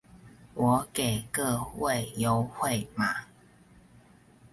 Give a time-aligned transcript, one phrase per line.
[0.55, 3.25] 我給各位優惠碼